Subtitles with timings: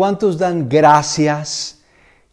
[0.00, 1.82] ¿Cuántos dan gracias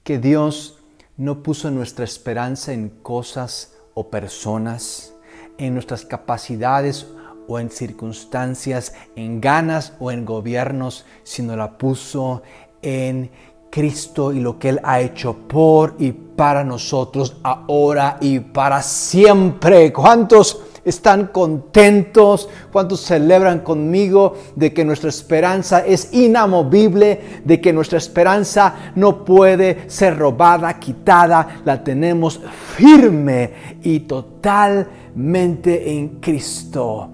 [0.02, 0.78] que Dios
[1.18, 5.14] no puso nuestra esperanza en cosas o personas,
[5.58, 7.08] en nuestras capacidades
[7.46, 12.42] o en circunstancias, en ganas o en gobiernos, sino la puso
[12.82, 13.32] en
[13.70, 19.92] Cristo y lo que Él ha hecho por y para nosotros ahora y para siempre.
[19.92, 20.56] ¿Cuántos
[20.90, 22.50] están contentos?
[22.72, 27.42] ¿Cuántos celebran conmigo de que nuestra esperanza es inamovible?
[27.44, 31.62] De que nuestra esperanza no puede ser robada, quitada.
[31.66, 32.42] La tenemos
[32.76, 33.52] firme
[33.84, 37.10] y totalmente en Cristo.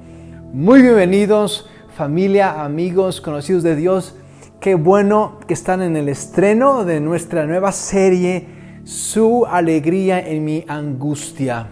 [0.53, 4.15] Muy bienvenidos familia, amigos, conocidos de Dios.
[4.59, 10.65] Qué bueno que están en el estreno de nuestra nueva serie, Su alegría en mi
[10.67, 11.69] angustia.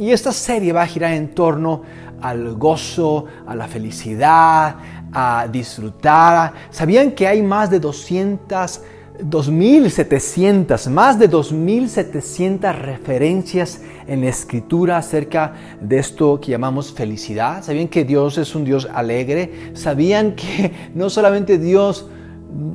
[0.00, 1.82] Y esta serie va a girar en torno
[2.22, 4.76] al gozo, a la felicidad,
[5.12, 6.54] a disfrutar.
[6.70, 8.80] ¿Sabían que hay más de 200
[9.22, 17.62] 2.700, más de 2.700 referencias en la escritura acerca de esto que llamamos felicidad.
[17.62, 19.72] ¿Sabían que Dios es un Dios alegre?
[19.74, 22.08] ¿Sabían que no solamente Dios,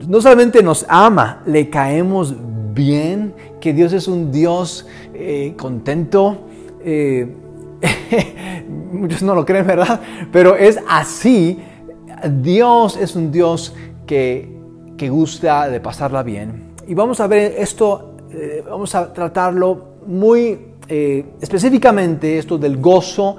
[0.08, 2.36] no solamente nos ama, le caemos
[2.76, 6.46] bien, que Dios es un Dios eh, contento?
[6.86, 7.28] Eh,
[8.94, 10.00] muchos no lo creen, ¿verdad?
[10.32, 11.60] Pero es así.
[12.30, 13.76] Dios es un Dios
[14.08, 14.56] que
[14.98, 16.76] que gusta de pasarla bien.
[16.88, 23.38] Y vamos a ver esto, eh, vamos a tratarlo muy eh, específicamente, esto del gozo,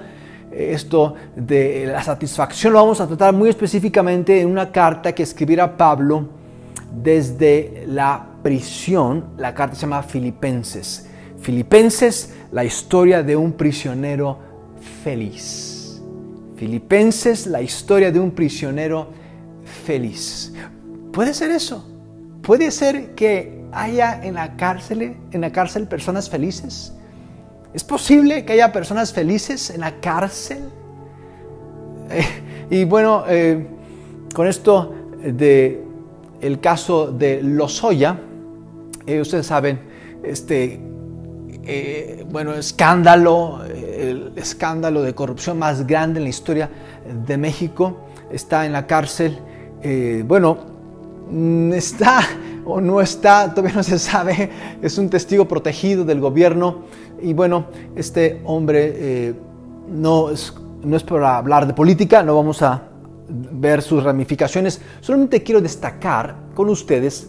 [0.50, 5.76] esto de la satisfacción, lo vamos a tratar muy específicamente en una carta que escribiera
[5.76, 6.28] Pablo
[6.90, 9.26] desde la prisión.
[9.36, 11.08] La carta se llama Filipenses.
[11.40, 14.38] Filipenses, la historia de un prisionero
[15.04, 16.00] feliz.
[16.56, 19.08] Filipenses, la historia de un prisionero
[19.84, 20.52] feliz.
[21.12, 21.86] Puede ser eso.
[22.42, 26.92] Puede ser que haya en la cárcel, en la cárcel personas felices.
[27.74, 30.70] ¿Es posible que haya personas felices en la cárcel?
[32.10, 32.24] Eh,
[32.70, 33.66] y bueno, eh,
[34.34, 35.82] con esto de
[36.40, 38.18] el caso de Lozoya,
[39.06, 39.80] eh, ustedes saben,
[40.22, 40.80] este,
[42.30, 46.70] bueno, escándalo, el escándalo de corrupción más grande en la historia
[47.26, 49.38] de México, está en la cárcel.
[50.26, 50.76] bueno,
[51.28, 52.20] Mm, está
[52.64, 54.50] o no está, todavía no se sabe,
[54.82, 56.84] es un testigo protegido del gobierno.
[57.20, 59.34] Y bueno, este hombre eh,
[59.88, 62.82] no, es, no es para hablar de política, no vamos a
[63.28, 67.28] ver sus ramificaciones, solamente quiero destacar con ustedes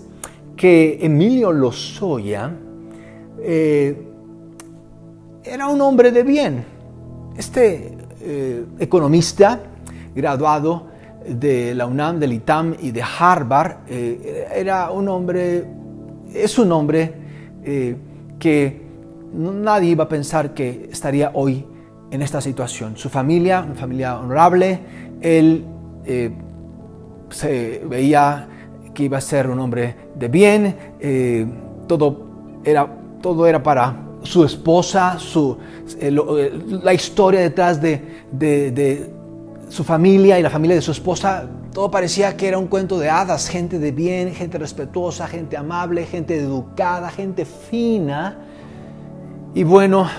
[0.55, 2.51] que Emilio Lozoya
[3.39, 4.07] eh,
[5.49, 6.65] era un hombre de bien,
[7.37, 9.59] este eh, economista
[10.15, 10.87] graduado
[11.27, 15.65] de la UNAM, del ITAM y de Harvard, eh, era un hombre,
[16.33, 17.13] es un hombre
[17.63, 17.95] eh,
[18.39, 18.81] que
[19.33, 21.65] nadie iba a pensar que estaría hoy
[22.11, 22.97] en esta situación.
[22.97, 24.79] Su familia, una familia honorable,
[25.21, 25.65] él
[27.29, 28.47] se veía
[28.93, 30.75] que iba a ser un hombre de bien,
[31.85, 32.87] todo, era,
[33.21, 35.57] todo era para su esposa, su,
[36.01, 38.01] la historia detrás de,
[38.31, 39.09] de
[39.69, 43.09] su familia y la familia de su esposa, todo parecía que era un cuento de
[43.09, 48.37] hadas, gente de bien, gente respetuosa, gente amable, gente educada, gente fina.
[49.53, 50.09] Y bueno,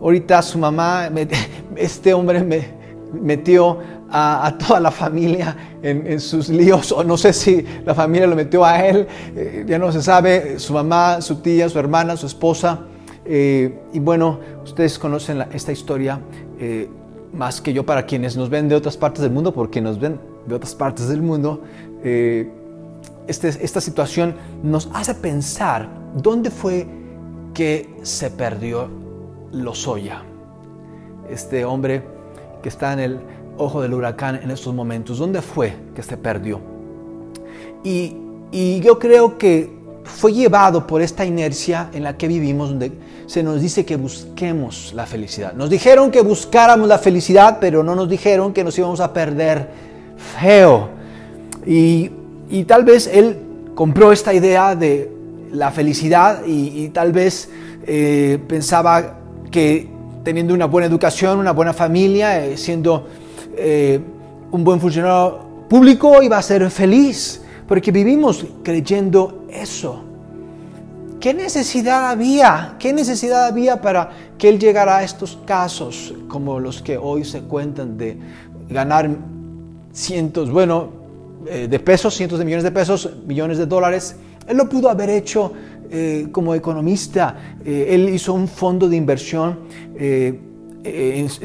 [0.00, 1.08] ahorita su mamá,
[1.76, 2.74] este hombre me
[3.12, 3.78] metió
[4.10, 8.64] a, toda la familia en, sus líos, o no sé si la familia lo metió
[8.64, 9.06] a él,
[9.36, 12.80] eh, ya no se sabe, su mamá, su tía, su hermana, su esposa.
[13.26, 16.20] Eh, y bueno, ustedes conocen esta historia.
[16.58, 16.88] Eh,
[17.36, 20.18] más que yo para quienes nos ven de otras partes del mundo, porque nos ven
[20.46, 21.62] de otras partes del mundo,
[22.02, 22.50] eh,
[23.26, 26.86] este, esta situación nos hace pensar dónde fue
[27.54, 28.88] que se perdió
[29.52, 30.22] Lozoya,
[31.30, 32.02] este hombre
[32.62, 33.20] que está en el
[33.58, 36.60] ojo del huracán en estos momentos, ¿dónde fue que se perdió?
[37.84, 38.16] Y,
[38.50, 39.75] y yo creo que
[40.06, 42.92] fue llevado por esta inercia en la que vivimos, donde
[43.26, 45.52] se nos dice que busquemos la felicidad.
[45.52, 49.68] Nos dijeron que buscáramos la felicidad, pero no nos dijeron que nos íbamos a perder
[50.40, 50.88] feo.
[51.66, 52.10] Y,
[52.66, 53.38] tal vez él
[53.74, 55.10] compró esta idea de
[55.52, 57.50] la felicidad y, tal vez
[57.86, 59.18] eh, pensaba
[59.50, 59.88] que
[60.22, 63.06] teniendo una buena educación, una buena familia, eh, siendo
[63.56, 64.00] eh,
[64.50, 65.38] un buen funcionario
[65.68, 70.02] público, iba a ser feliz porque vivimos creyendo eso.
[71.20, 72.76] ¿Qué necesidad había?
[72.78, 77.40] ¿Qué necesidad había para que él llegara a estos casos como los que hoy se
[77.40, 78.18] cuentan de
[78.68, 79.10] ganar
[79.92, 80.90] cientos, bueno,
[81.46, 84.16] eh, de pesos, cientos de millones de pesos, millones de dólares.
[84.46, 85.52] Él lo pudo haber hecho
[85.90, 87.36] eh, como economista.
[87.64, 89.60] él hizo un fondo de inversión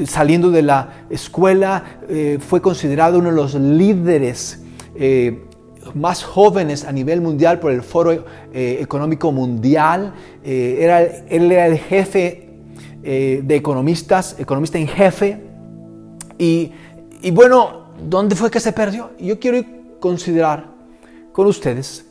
[0.05, 1.83] saliendo de la escuela,
[2.39, 4.61] fue considerado uno de los líderes
[5.93, 10.13] más jóvenes a nivel mundial por el Foro Económico Mundial.
[10.43, 12.49] era, él era el jefe
[13.01, 15.41] de economistas, economista en jefe.
[16.37, 16.71] Y,
[17.21, 19.11] y bueno, ¿dónde fue que se perdió?
[19.19, 19.63] Yo quiero
[19.99, 20.65] considerar
[21.31, 22.05] con ustedes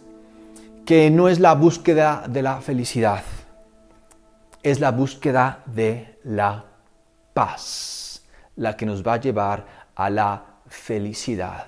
[0.84, 3.22] que no es la búsqueda de la felicidad,
[4.62, 6.64] es la búsqueda de la
[7.32, 8.00] paz
[8.60, 9.64] la que nos va a llevar
[9.94, 11.66] a la felicidad.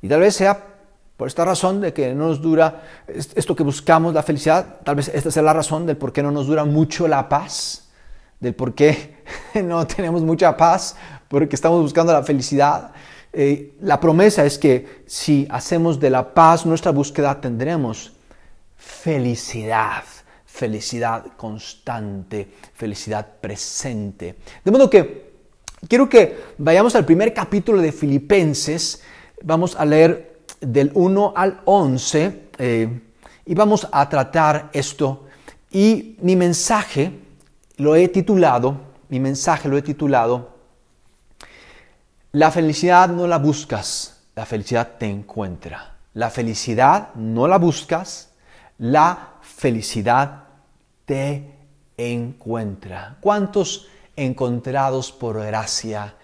[0.00, 0.71] Y tal vez sea
[1.16, 5.08] por esta razón de que no nos dura esto que buscamos, la felicidad, tal vez
[5.08, 7.90] esta sea la razón del por qué no nos dura mucho la paz,
[8.40, 9.22] del por qué
[9.62, 10.96] no tenemos mucha paz,
[11.28, 12.92] porque estamos buscando la felicidad.
[13.32, 18.12] Eh, la promesa es que si hacemos de la paz nuestra búsqueda, tendremos
[18.76, 20.02] felicidad,
[20.44, 24.36] felicidad constante, felicidad presente.
[24.64, 25.32] De modo que
[25.88, 29.02] quiero que vayamos al primer capítulo de Filipenses,
[29.42, 30.31] vamos a leer
[30.62, 33.00] del 1 al 11 eh,
[33.44, 35.26] y vamos a tratar esto.
[35.70, 37.12] Y mi mensaje
[37.76, 40.52] lo he titulado, mi mensaje lo he titulado,
[42.32, 45.96] la felicidad no la buscas, la felicidad te encuentra.
[46.14, 48.30] La felicidad no la buscas,
[48.78, 50.44] la felicidad
[51.04, 51.54] te
[51.96, 53.16] encuentra.
[53.20, 56.14] ¿Cuántos encontrados por gracia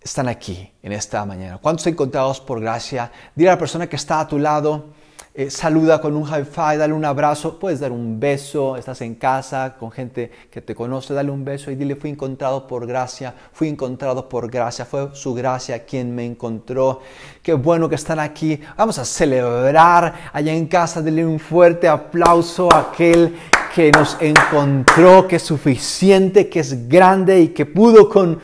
[0.00, 1.58] están aquí en esta mañana?
[1.58, 3.10] ¿Cuántos encontrados por gracia?
[3.34, 4.86] Dile a la persona que está a tu lado,
[5.34, 9.14] eh, saluda con un high five, dale un abrazo, puedes dar un beso, estás en
[9.14, 13.32] casa con gente que te conoce, dale un beso y dile, fui encontrado por gracia,
[13.52, 17.02] fui encontrado por gracia, fue su gracia quien me encontró.
[17.40, 18.60] Qué bueno que están aquí.
[18.76, 23.36] Vamos a celebrar allá en casa, dale un fuerte aplauso a aquel
[23.72, 28.40] que nos encontró, que es suficiente, que es grande y que pudo con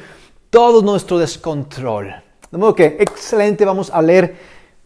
[0.55, 2.15] todo nuestro descontrol.
[2.53, 4.37] De modo que, excelente, vamos a leer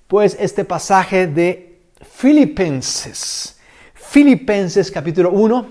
[0.06, 3.58] pues este pasaje de Filipenses.
[3.92, 5.66] Filipenses capítulo 1.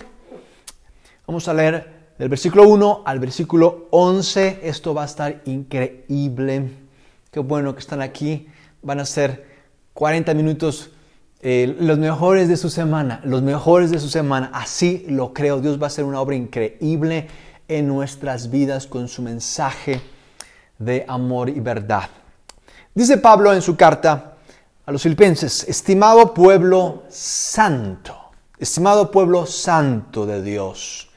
[1.26, 4.60] Vamos a leer del versículo 1 al versículo 11.
[4.62, 6.70] Esto va a estar increíble.
[7.32, 8.48] Qué bueno que están aquí.
[8.84, 9.48] Van a ser
[9.94, 10.92] 40 minutos
[11.42, 13.20] eh, los mejores de su semana.
[13.24, 14.52] Los mejores de su semana.
[14.54, 15.60] Así lo creo.
[15.60, 17.30] Dios va a hacer una obra increíble
[17.68, 20.02] en nuestras vidas con su mensaje
[20.80, 22.10] de amor y verdad.
[22.94, 24.38] Dice Pablo en su carta
[24.86, 28.16] a los filipenses, estimado pueblo santo,
[28.58, 31.10] estimado pueblo santo de Dios,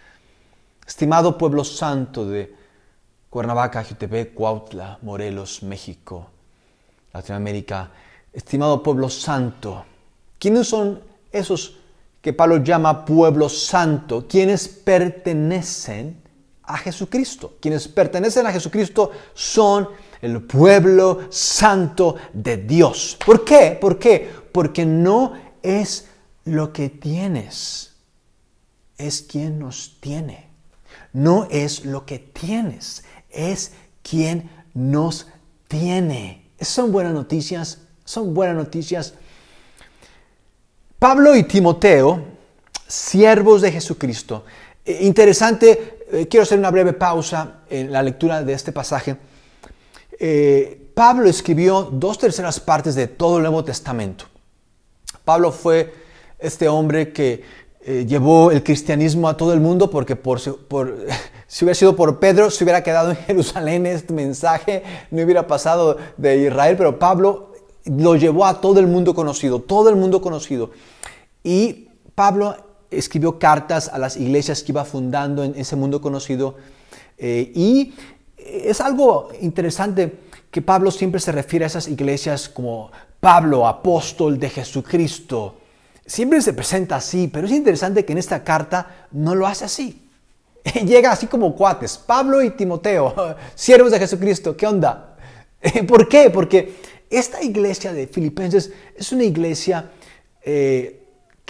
[0.87, 2.55] estimado pueblo santo de
[3.31, 6.27] Cuernavaca, Jutepec, Cuautla, Morelos, México,
[7.13, 7.91] Latinoamérica,
[8.33, 9.85] estimado pueblo santo,
[10.39, 11.01] ¿quiénes son
[11.31, 11.77] esos
[12.21, 14.27] que Pablo llama pueblo santo?
[14.29, 16.20] Quienes pertenecen
[16.75, 17.57] a Jesucristo.
[17.61, 19.89] Quienes pertenecen a Jesucristo son
[20.23, 23.17] el pueblo santo de Dios.
[23.25, 23.77] ¿Por qué?
[23.81, 24.31] ¿Por qué?
[24.53, 26.09] Porque no es
[26.45, 27.93] lo que tienes,
[28.99, 30.49] es quien nos tiene.
[31.13, 33.73] No es lo que tienes, es
[34.03, 35.27] quien nos
[35.69, 36.51] tiene.
[36.61, 39.15] son buenas noticias, son buenas noticias.
[40.99, 42.23] Pablo y Timoteo,
[42.87, 44.45] siervos de Jesucristo.
[44.85, 49.17] Eh, interesante, eh, quiero hacer una breve pausa en la lectura de este pasaje
[50.23, 54.27] eh, Pablo escribió dos terceras partes de todo el Nuevo Testamento.
[55.25, 55.95] Pablo fue
[56.39, 57.43] este hombre que
[57.81, 60.39] eh, llevó el cristianismo a todo el mundo porque por,
[61.47, 65.97] si hubiera sido por Pedro se hubiera quedado en Jerusalén este mensaje, no hubiera pasado
[66.19, 67.55] de Israel, pero Pablo
[67.87, 70.71] lo llevó a todo el mundo conocido, todo el mundo conocido.
[71.43, 72.57] Y Pablo
[72.91, 76.57] escribió cartas a las iglesias que iba fundando en ese mundo conocido
[77.19, 77.95] eh, y
[78.37, 80.19] es algo interesante
[80.51, 85.57] que Pablo siempre se refiere a esas iglesias como Pablo, apóstol de Jesucristo.
[86.05, 90.09] Siempre se presenta así, pero es interesante que en esta carta no lo hace así.
[90.85, 95.17] Llega así como cuates, Pablo y Timoteo, siervos de Jesucristo, ¿qué onda?
[95.87, 96.31] ¿Por qué?
[96.31, 96.75] Porque
[97.09, 99.91] esta iglesia de Filipenses es una iglesia
[100.43, 101.00] eh,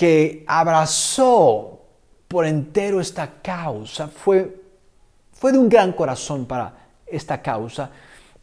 [0.00, 1.82] que abrazó
[2.26, 4.62] por entero esta causa, fue,
[5.30, 7.90] fue de un gran corazón para esta causa.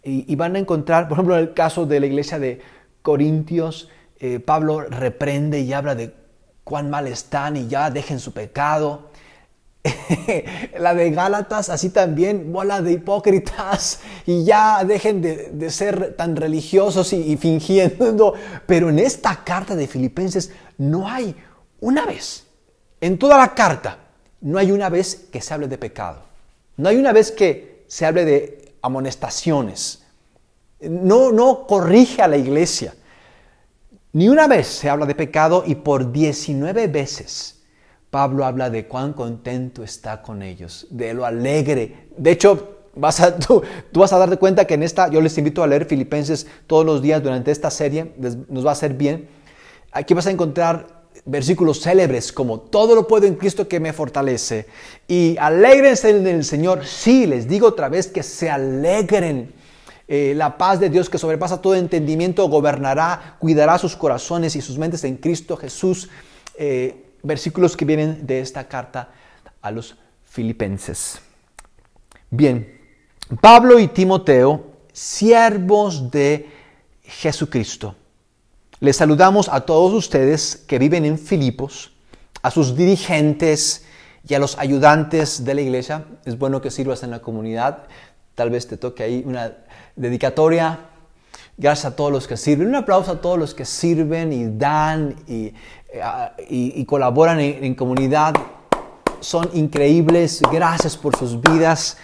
[0.03, 2.61] Y, van a encontrar, por ejemplo, en el caso de la iglesia de
[3.01, 6.13] Corintios, eh, Pablo reprende y habla de
[6.63, 9.09] cuán mal están y ya dejen su pecado.
[10.79, 17.13] la de Gálatas, así también, bola de hipócritas, y ya dejen de, ser tan religiosos
[17.13, 18.33] y, y, fingiendo.
[18.65, 21.35] Pero en esta carta de Filipenses no hay
[21.79, 22.45] una vez,
[23.01, 23.99] en toda la carta,
[24.41, 26.23] no hay una vez que se hable de pecado.
[26.77, 30.03] No hay una vez que se hable de amonestaciones.
[30.79, 32.93] No, no corrige a la iglesia.
[34.13, 37.56] Ni una vez se habla de pecado y por 19 veces
[38.17, 42.07] Pablo habla de cuán contento está con ellos, de lo alegre.
[42.17, 43.61] De hecho, vas a, tú,
[43.93, 47.03] vas a darte cuenta que en esta, yo les invito a leer Filipenses todos los
[47.03, 48.13] días durante esta serie,
[48.49, 49.29] nos va a hacer bien.
[49.91, 54.65] Aquí vas a encontrar versículos célebres como todo lo puedo en Cristo que me fortalece
[55.07, 56.87] y alegrense en el Señor.
[56.87, 59.53] Sí, les digo otra vez que se alegren.
[60.07, 64.79] Eh, la paz de Dios que sobrepasa todo entendimiento gobernará, cuidará sus corazones y sus
[64.79, 66.09] mentes en Cristo Jesús.
[66.57, 69.09] Eh, versículos que vienen de esta carta
[69.61, 69.95] a los
[70.25, 71.19] filipenses.
[72.29, 72.79] Bien,
[73.41, 76.49] Pablo y Timoteo, siervos de
[77.03, 77.95] Jesucristo.
[78.79, 81.93] Les saludamos a todos ustedes que viven en Filipos,
[82.41, 83.85] a sus dirigentes
[84.27, 86.05] y a los ayudantes de la iglesia.
[86.25, 87.83] Es bueno que sirvas en la comunidad.
[88.35, 89.53] Tal vez te toque ahí una
[89.95, 90.79] dedicatoria.
[91.57, 92.67] Gracias a todos los que sirven.
[92.67, 95.53] Un aplauso a todos los que sirven y dan y
[96.49, 98.33] y, colaboran en, comunidad.
[99.19, 100.41] Son increíbles.
[100.51, 101.97] Gracias por sus vidas.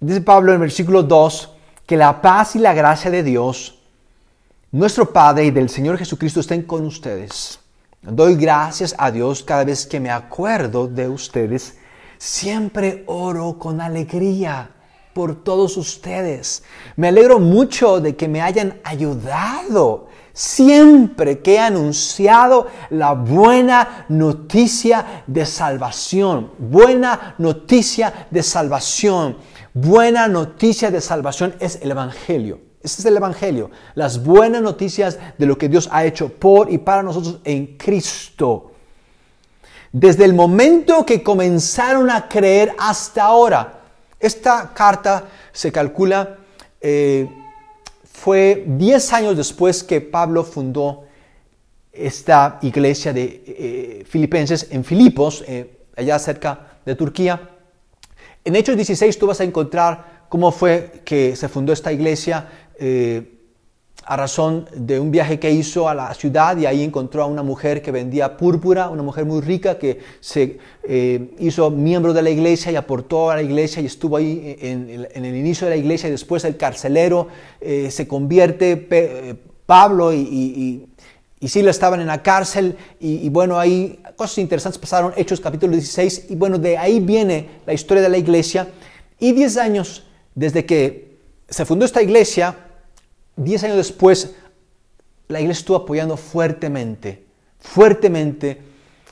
[0.00, 1.54] Dice Pablo en el versículo 2
[1.86, 3.78] que la paz y la gracia de Dios,
[4.72, 7.58] nuestro Padre y del Señor Jesucristo estén con ustedes.
[8.02, 11.78] Doy gracias a Dios cada vez que me acuerdo de ustedes.
[12.18, 14.70] Siempre oro con alegría
[15.14, 16.62] por todos ustedes.
[16.96, 25.24] Me alegro mucho de que me hayan ayudado siempre que he anunciado la buena noticia
[25.26, 26.52] de salvación.
[26.58, 29.36] Buena noticia de salvación.
[29.74, 32.60] Buena noticia de salvación es el Evangelio.
[32.80, 33.72] Este es el Evangelio.
[33.96, 38.70] Las buenas noticias de lo que Dios ha hecho por y para nosotros en Cristo.
[39.90, 43.80] Desde el momento que comenzaron a creer hasta ahora.
[44.20, 46.36] Esta carta se calcula
[46.80, 47.28] eh,
[48.18, 51.04] fue 10 años después que Pablo fundó
[51.92, 57.50] esta iglesia de eh, filipenses en Filipos, eh, allá cerca de Turquía.
[58.44, 62.48] En Hechos 16 tú vas a encontrar cómo fue que se fundó esta iglesia.
[62.78, 63.37] Eh,
[64.08, 67.42] a razón de un viaje que hizo a la ciudad y ahí encontró a una
[67.42, 72.30] mujer que vendía púrpura, una mujer muy rica que se eh, hizo miembro de la
[72.30, 76.08] iglesia y aportó a la iglesia y estuvo ahí en, el inicio de la iglesia
[76.08, 77.28] y después el carcelero
[77.60, 79.34] eh, se convierte, eh,
[79.66, 80.86] Pablo y, y,
[81.38, 85.74] y, Sila estaban en la cárcel y, y, bueno, ahí cosas interesantes pasaron, Hechos capítulo
[85.74, 88.68] 16 y bueno, de ahí viene la historia de la iglesia
[89.18, 91.18] y 10 años desde que
[91.50, 92.67] se fundó esta iglesia,
[93.38, 94.34] Diez años después,
[95.28, 97.24] la iglesia estuvo apoyando fuertemente,
[97.60, 98.60] fuertemente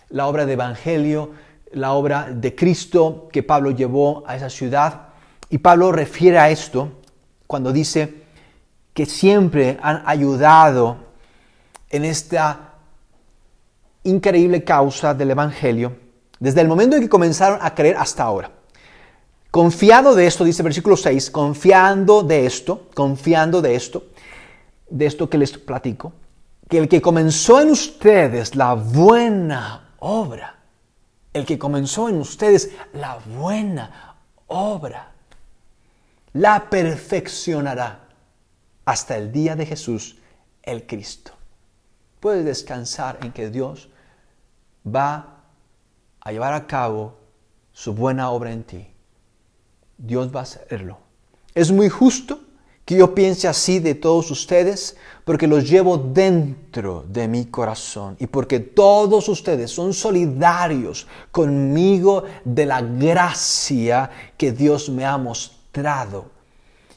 [0.08, 1.30] la obra de Evangelio,
[1.70, 5.10] la obra de Cristo que Pablo llevó a esa ciudad.
[5.48, 6.90] Y Pablo refiere a esto
[7.46, 8.24] cuando dice
[8.94, 10.96] que siempre han ayudado
[11.88, 12.74] en esta
[14.02, 15.96] increíble causa del Evangelio,
[16.40, 18.50] desde el momento en que comenzaron a creer hasta ahora.
[19.52, 24.04] Confiado de esto, dice versículo 6, confiando de esto, confiando de esto,
[24.88, 26.12] de esto que les platico,
[26.68, 30.56] que el que comenzó en ustedes la buena obra,
[31.32, 34.16] el que comenzó en ustedes la buena
[34.46, 35.12] obra,
[36.32, 38.00] la perfeccionará
[38.84, 40.18] hasta el día de Jesús,
[40.62, 41.32] el Cristo.
[42.20, 43.88] Puedes descansar en que Dios
[44.86, 45.42] va
[46.20, 47.18] a llevar a cabo
[47.72, 48.86] su buena obra en ti.
[49.98, 50.98] Dios va a hacerlo.
[51.54, 52.40] Es muy justo
[52.86, 58.28] que yo piense así de todos ustedes, porque los llevo dentro de mi corazón y
[58.28, 66.26] porque todos ustedes son solidarios conmigo de la gracia que Dios me ha mostrado.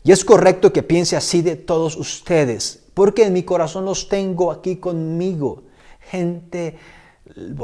[0.03, 4.51] Y es correcto que piense así de todos ustedes, porque en mi corazón los tengo
[4.51, 5.63] aquí conmigo.
[6.11, 6.77] Gente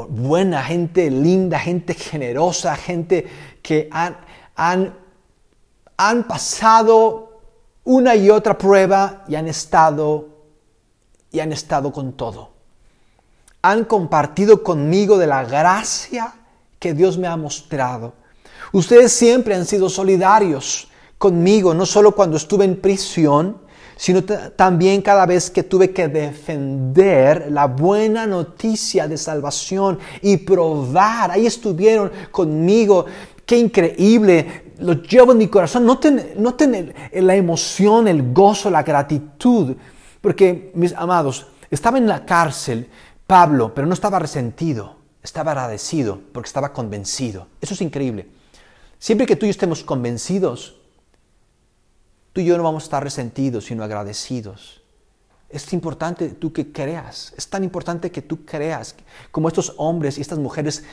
[0.08, 3.24] buena, gente linda, gente generosa, gente
[3.62, 4.16] que han,
[4.56, 4.98] han,
[5.96, 7.35] han pasado
[7.86, 10.28] una y otra prueba y han estado
[11.30, 12.50] y han estado con todo.
[13.62, 16.34] Han compartido conmigo de la gracia
[16.78, 18.14] que Dios me ha mostrado.
[18.72, 20.88] Ustedes siempre han sido solidarios
[21.18, 23.58] conmigo, no solo cuando estuve en prisión,
[23.96, 31.30] sino también cada vez que tuve que defender la buena noticia de salvación y probar.
[31.30, 33.06] Ahí estuvieron conmigo.
[33.46, 34.65] Qué increíble.
[34.78, 35.86] Lo llevo en mi corazón.
[35.86, 39.76] No tener la emoción, el gozo, la gratitud.
[40.20, 42.88] Porque, mis amados, estaba en la cárcel
[43.26, 44.96] Pablo, pero no estaba resentido.
[45.22, 47.48] Estaba agradecido porque estaba convencido.
[47.60, 48.28] Eso es increíble.
[48.98, 50.76] Siempre que tú y yo estemos convencidos,
[52.32, 54.82] tú y yo no vamos a estar resentidos, sino agradecidos.
[55.48, 58.96] Es importante tú que creas, es tan importante que tú creas,
[59.30, 60.84] como estos hombres y estas mujeres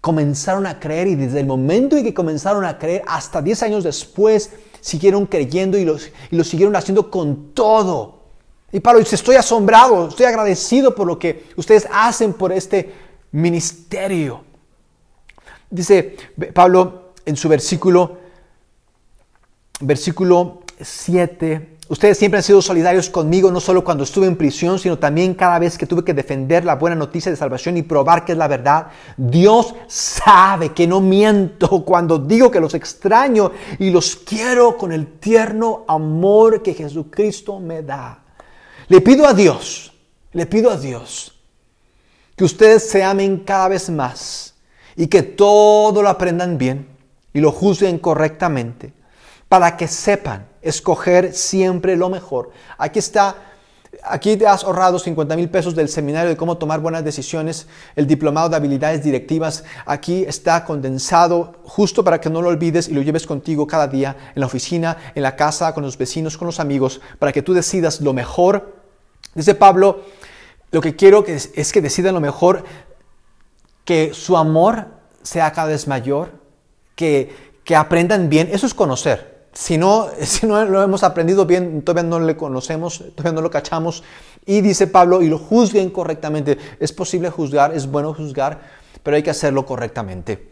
[0.00, 3.84] comenzaron a creer y desde el momento en que comenzaron a creer hasta 10 años
[3.84, 4.50] después
[4.80, 5.96] siguieron creyendo y lo,
[6.30, 8.18] y lo siguieron haciendo con todo.
[8.70, 12.92] Y Pablo dice, estoy asombrado, estoy agradecido por lo que ustedes hacen por este
[13.32, 14.44] ministerio.
[15.70, 16.16] Dice
[16.54, 18.18] Pablo en su versículo,
[19.80, 24.98] versículo 7, ustedes siempre han sido solidarios conmigo, no solo cuando estuve en prisión, sino
[24.98, 28.32] también cada vez que tuve que defender la buena noticia de salvación y probar que
[28.32, 28.88] es la verdad.
[29.16, 35.18] Dios sabe que no miento cuando digo que los extraño y los quiero con el
[35.18, 38.22] tierno amor que Jesucristo me da.
[38.88, 39.92] Le pido a Dios,
[40.32, 41.34] le pido a Dios
[42.36, 44.54] que ustedes se amen cada vez más
[44.94, 46.86] y que todo lo aprendan bien
[47.32, 48.92] y lo juzguen correctamente
[49.48, 52.50] para que sepan escoger siempre lo mejor.
[52.76, 53.36] Aquí está,
[54.02, 58.06] aquí te has ahorrado 50 mil pesos del seminario de cómo tomar buenas decisiones, el
[58.06, 59.64] diplomado de habilidades directivas.
[59.86, 64.16] Aquí está condensado justo para que no lo olvides y lo lleves contigo cada día
[64.34, 67.54] en la oficina, en la casa, con los vecinos, con los amigos, para que tú
[67.54, 68.78] decidas lo mejor
[69.38, 70.00] Dice Pablo,
[70.72, 72.64] lo que quiero es, que decidan lo mejor,
[73.84, 74.86] que su amor
[75.22, 76.32] sea cada vez mayor,
[76.96, 77.32] que,
[77.62, 78.48] que aprendan bien.
[78.50, 79.37] Eso es conocer.
[79.58, 83.50] Si no, si no lo hemos aprendido bien, todavía no le conocemos, todavía no lo
[83.50, 84.04] cachamos.
[84.46, 86.56] Y dice Pablo, y lo juzguen correctamente.
[86.78, 88.60] Es posible juzgar, es bueno juzgar,
[89.02, 90.48] pero hay que hacerlo correctamente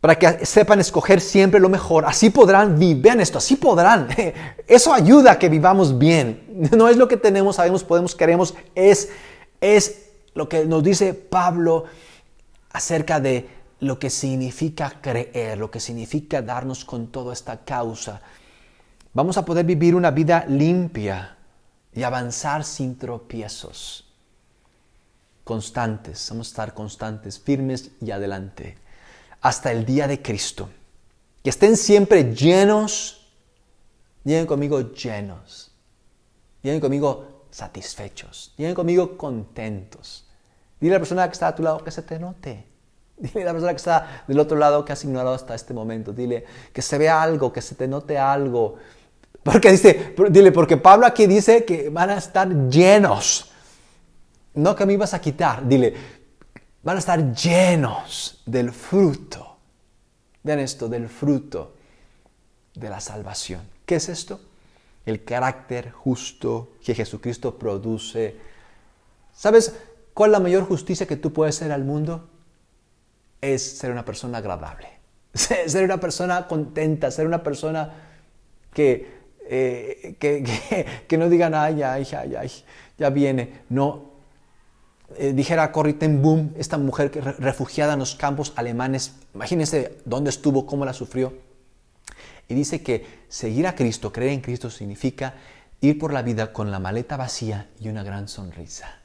[0.00, 2.04] para que sepan escoger siempre lo mejor.
[2.04, 4.08] Así podrán vivir, esto, así podrán.
[4.66, 6.70] Eso ayuda a que vivamos bien.
[6.76, 9.10] No es lo que tenemos, sabemos, podemos, queremos, es,
[9.60, 11.84] es lo que nos dice Pablo
[12.70, 13.48] acerca de
[13.86, 18.20] lo que significa creer, lo que significa darnos con toda esta causa.
[19.12, 21.36] Vamos a poder vivir una vida limpia
[21.92, 24.12] y avanzar sin tropiezos.
[25.44, 28.78] Constantes, vamos a estar constantes, firmes y adelante
[29.44, 30.70] hasta el día de Cristo.
[31.42, 33.28] Que estén siempre llenos,
[34.24, 35.70] lleguen conmigo llenos,
[36.62, 40.26] lleguen conmigo satisfechos, lleguen conmigo contentos.
[40.80, 42.73] Dile a la persona que está a tu lado que se te note.
[43.16, 46.12] Dile a la persona que está del otro lado que has ignorado hasta este momento.
[46.12, 48.76] Dile que se vea algo, que se te note algo.
[49.42, 53.50] Porque dice, dile, porque Pablo aquí dice que van a estar llenos.
[54.54, 55.66] No que me ibas a quitar.
[55.66, 55.94] Dile,
[56.82, 59.56] van a estar llenos del fruto.
[60.42, 61.74] Vean esto, del fruto
[62.74, 63.62] de la salvación.
[63.86, 64.40] ¿Qué es esto?
[65.06, 68.36] El carácter justo que Jesucristo produce.
[69.32, 69.74] ¿Sabes
[70.12, 72.28] cuál es la mayor justicia que tú puedes ser al mundo?
[73.44, 74.88] Es ser una persona agradable.
[75.34, 77.92] Ser una persona contenta, ser una persona
[78.72, 79.10] que,
[79.48, 80.14] eh,
[81.08, 82.50] que, no digan, ay, ay, ay, ay,
[82.96, 83.62] ya viene.
[83.68, 84.12] No,
[85.16, 90.30] eh, dijera Corrie ten Boom, esta mujer que, refugiada en los campos alemanes, imagínense dónde
[90.30, 91.32] estuvo, cómo la sufrió.
[92.48, 95.34] Y dice que seguir a Cristo, creer en Cristo, significa
[95.80, 99.03] ir por la vida con la maleta vacía y una gran sonrisa.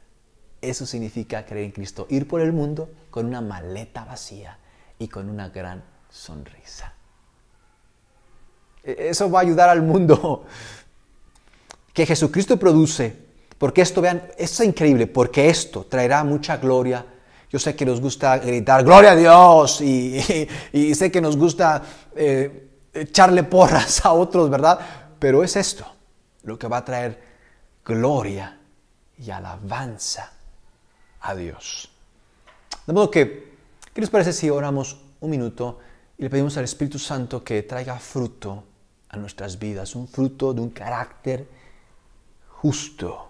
[0.62, 4.58] Eso significa creer en Cristo, ir por el mundo con una maleta vacía
[4.98, 6.93] y con una gran sonrisa.
[8.84, 10.45] E-, eso va a ayudar al mundo.
[11.91, 17.06] Que Jesucristo produce porque esto, vean, esto es increíble, porque esto traerá mucha gloria.
[17.50, 20.22] Yo sé que nos gusta gritar, gloria a Dios, y,
[20.95, 21.84] sé que nos gusta
[22.15, 24.80] eh, echarle porras a otros, ¿verdad?
[25.19, 25.86] Pero es esto
[26.43, 27.22] lo que va a traer
[27.84, 28.58] gloria
[29.17, 30.32] y alabanza
[31.21, 31.89] a.
[32.86, 33.53] De modo que,
[33.93, 35.79] ¿qué les parece si oramos un minuto
[36.17, 38.63] y le pedimos al Espíritu Santo que traiga fruto
[39.10, 41.47] a nuestras vidas, un fruto de un carácter
[42.47, 43.29] justo?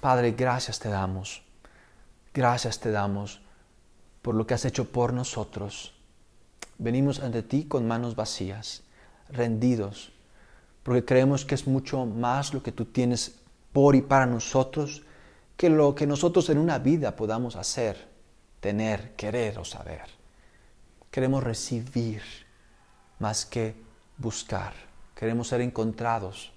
[0.00, 1.42] Padre, gracias te damos.
[2.32, 3.40] Gracias te damos
[4.22, 5.94] por lo que has hecho por nosotros.
[6.78, 8.82] Venimos ante ti con manos vacías,
[9.28, 10.12] rendidos,
[10.82, 13.36] porque creemos que es mucho más lo que tú tienes
[13.72, 15.02] por y para nosotros
[15.60, 18.08] que lo que nosotros en una vida podamos hacer,
[18.60, 20.04] tener, querer o saber.
[21.10, 22.22] Queremos recibir
[23.18, 23.74] más que
[24.16, 24.72] buscar.
[25.14, 26.50] Queremos ser encontrados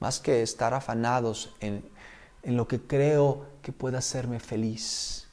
[0.00, 1.84] más que estar afanados en,
[2.42, 5.28] en lo que creo que pueda hacerme feliz.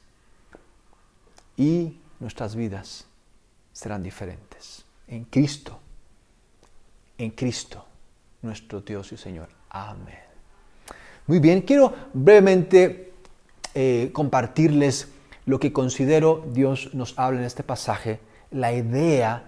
[1.56, 3.06] Y nuestras vidas
[3.72, 4.84] serán diferentes.
[5.08, 5.80] En Cristo,
[7.16, 7.82] en Cristo,
[8.42, 9.48] nuestro Dios y Señor.
[9.70, 10.29] Amén.
[11.30, 13.12] Muy bien, quiero brevemente
[13.72, 15.06] eh, compartirles
[15.46, 18.18] lo que considero Dios nos habla en este pasaje,
[18.50, 19.44] la idea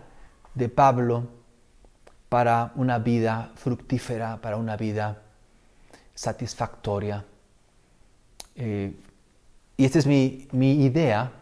[0.55, 1.27] de Pablo
[2.29, 5.23] para una vida fructífera, para una vida
[6.14, 7.25] satisfactoria.
[8.55, 8.95] Eh,
[9.77, 11.33] y esta es mi, mi, idea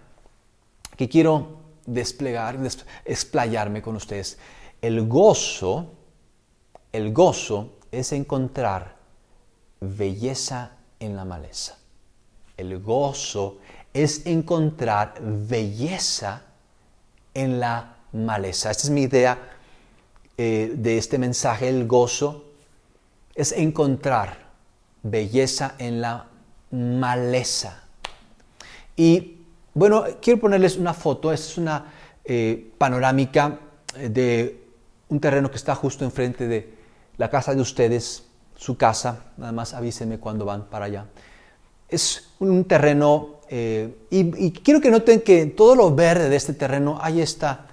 [0.96, 2.58] que quiero desplegar,
[3.04, 4.38] explayarme con ustedes.
[4.80, 5.92] El gozo,
[6.92, 8.99] el gozo es encontrar
[9.80, 11.78] belleza en la maleza.
[12.56, 13.58] El gozo
[13.92, 16.42] es encontrar belleza
[17.34, 18.70] en la maleza.
[18.70, 19.38] Esta es mi idea
[20.36, 22.44] eh, de este mensaje, el gozo,
[23.34, 24.50] es encontrar
[25.02, 26.26] belleza en la
[26.70, 27.82] maleza.
[28.96, 29.38] Y
[29.74, 31.92] bueno, quiero ponerles una foto, esta es una
[32.24, 33.58] eh, panorámica
[33.96, 34.62] de
[35.08, 36.74] un terreno que está justo enfrente de
[37.16, 38.24] la casa de ustedes,
[38.60, 41.06] su casa, nada más avísenme cuando van para allá.
[41.88, 46.52] Es un terreno, eh, y, quiero que noten que en todo lo verde de este
[46.52, 47.68] terreno hay esta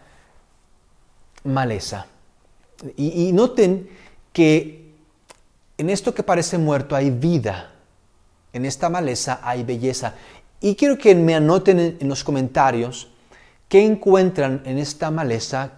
[1.44, 2.08] maleza.
[2.96, 3.90] Y, noten
[4.32, 4.94] que
[5.78, 7.74] en esto que parece muerto hay vida,
[8.54, 10.14] en esta maleza hay belleza.
[10.62, 13.10] Y quiero que me anoten en, los comentarios
[13.68, 15.74] qué encuentran en esta maleza,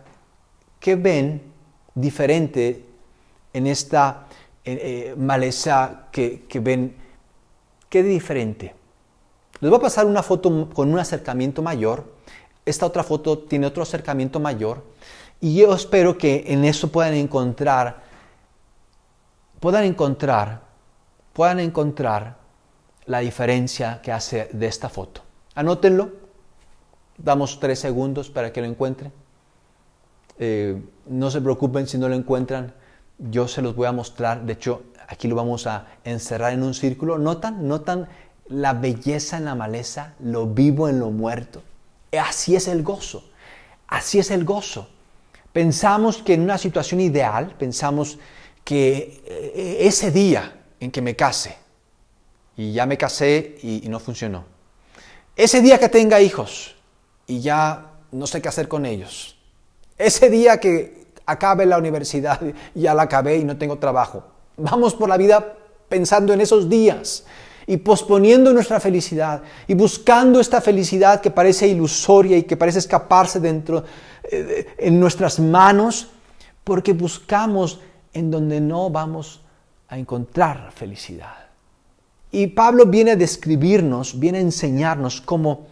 [0.79, 1.41] qué ven
[1.95, 2.85] diferente
[3.53, 4.27] en esta
[4.65, 6.95] eh, maleza que, ven,
[7.89, 8.75] qué diferente.
[9.59, 12.05] Les voy a pasar una foto con un acercamiento mayor.
[12.65, 14.83] Esta otra foto tiene otro acercamiento mayor.
[15.41, 18.01] Y yo espero que en eso puedan encontrar,
[19.59, 20.61] puedan encontrar,
[21.33, 22.37] puedan encontrar
[23.05, 25.21] la diferencia que hace de esta foto.
[25.55, 26.09] Anótenlo,
[27.17, 29.11] damos tres segundos para que lo encuentren.
[30.37, 32.73] Eh, no se preocupen si no lo encuentran,
[33.19, 34.45] yo se los voy a mostrar.
[34.45, 37.17] De hecho, aquí lo vamos a encerrar en un círculo.
[37.17, 37.67] ¿Notan?
[37.67, 38.07] ¿Notan
[38.47, 41.61] la belleza en la maleza, lo vivo en lo muerto?
[42.11, 43.23] Así es el gozo.
[43.87, 44.87] Así es el gozo.
[45.51, 48.19] Pensamos que en una situación ideal, pensamos
[48.63, 51.57] que eh, ese día en que me case,
[52.59, 54.43] y ya me casé y, no funcionó.
[55.33, 56.75] Ese día que tenga hijos
[57.25, 59.37] y ya no sé qué hacer con ellos.
[59.97, 60.98] Ese día que
[61.29, 62.39] acabe la universidad
[62.75, 64.23] ya la acabé y no tengo trabajo.
[64.57, 65.55] Vamos por la vida
[65.87, 67.25] pensando en esos días
[67.65, 73.39] y posponiendo nuestra felicidad y buscando esta felicidad que parece ilusoria y que parece escaparse
[73.39, 73.83] dentro
[74.23, 76.07] eh, en nuestras manos
[76.63, 77.79] porque buscamos
[78.13, 79.41] en donde no vamos
[79.87, 81.47] a encontrar felicidad.
[82.31, 85.67] Y Pablo viene a describirnos, viene a enseñarnos cómo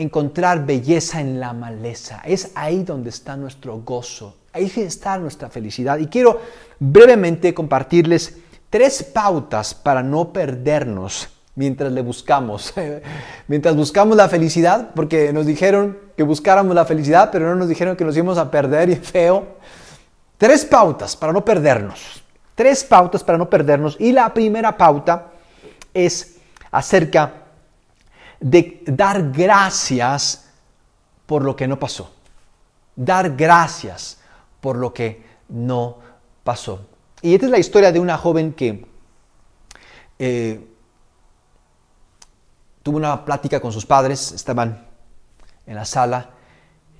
[0.00, 2.22] encontrar belleza en la maleza.
[2.24, 5.98] Es ahí donde está nuestro gozo, ahí está nuestra felicidad.
[5.98, 6.40] Y quiero
[6.78, 8.38] brevemente compartirles
[8.70, 12.72] tres pautas para no perdernos mientras le buscamos.
[13.48, 17.96] mientras buscamos la felicidad, porque nos dijeron que buscáramos la felicidad, pero no nos dijeron
[17.96, 19.56] que nos íbamos a perder y feo.
[20.38, 22.22] Tres pautas para no perdernos.
[22.54, 23.96] Tres pautas para no perdernos.
[24.00, 25.26] Y la primera pauta
[25.92, 26.36] es
[26.70, 27.34] acerca
[28.40, 30.46] de dar gracias
[31.26, 32.10] por lo que no pasó.
[32.96, 34.18] Dar gracias
[34.60, 35.98] por lo que no
[36.42, 36.86] pasó.
[37.22, 38.86] Y esta es la historia de una joven que
[40.18, 40.66] eh,
[42.82, 44.86] tuvo una plática con sus padres, estaban
[45.66, 46.30] en la sala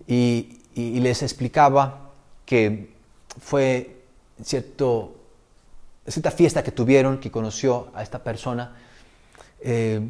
[0.07, 2.11] y, les explicaba
[2.47, 2.95] que
[3.39, 4.03] fue
[4.43, 5.17] cierto
[6.07, 8.77] cierta fiesta que tuvieron, que conoció a esta persona
[9.61, 10.01] eh,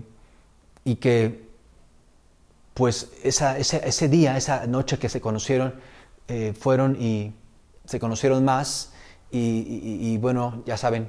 [0.90, 1.46] y que
[2.74, 5.74] pues ese, día, esa noche que se conocieron,
[6.26, 7.32] eh, fueron y
[7.84, 8.92] se conocieron más
[9.30, 11.08] y, bueno, ya saben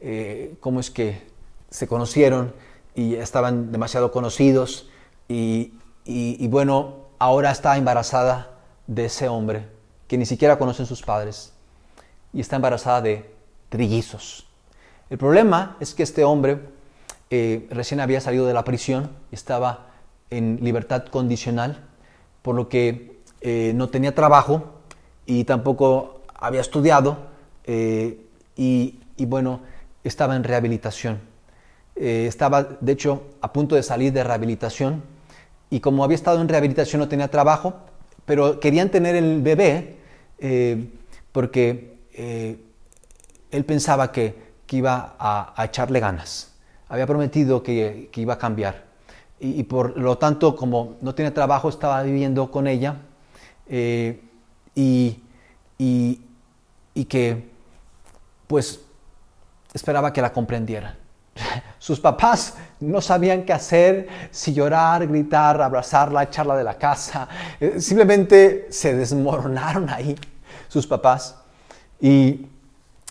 [0.00, 1.20] eh, cómo es que
[1.68, 2.54] se conocieron
[2.94, 4.88] y estaban demasiado conocidos
[5.28, 5.74] y,
[6.06, 9.66] y bueno, ahora está embarazada de ese hombre
[10.08, 11.52] que ni siquiera conocen sus padres
[12.32, 13.30] y está embarazada de
[13.68, 14.46] trillizos.
[15.10, 16.79] El problema es que este hombre
[17.30, 19.86] eh, recién había salido de la prisión, estaba
[20.30, 21.86] en libertad condicional,
[22.42, 24.80] por lo que eh, no tenía trabajo
[25.26, 27.18] y tampoco había estudiado
[27.64, 29.60] eh, y, bueno,
[30.02, 31.20] estaba en rehabilitación.
[31.94, 35.02] estaba, de hecho, a punto de salir de rehabilitación
[35.70, 37.74] y como había estado en rehabilitación no tenía trabajo,
[38.24, 39.96] pero querían tener el bebé
[41.32, 41.98] porque
[43.50, 44.34] él pensaba que,
[44.66, 46.49] que iba a, echarle ganas.
[46.90, 48.84] Había prometido que, iba a cambiar.
[49.38, 52.96] Y, por lo tanto, como no tiene trabajo, estaba viviendo con ella.
[53.66, 54.20] Eh,
[54.74, 55.22] y,
[55.78, 57.48] y que,
[58.46, 58.80] pues,
[59.72, 60.96] esperaba que la comprendiera.
[61.78, 67.28] Sus papás no sabían qué hacer, si llorar, gritar, abrazarla, echarla de la casa.
[67.58, 70.16] Eh, simplemente se desmoronaron ahí
[70.68, 71.36] sus papás.
[72.00, 72.46] Y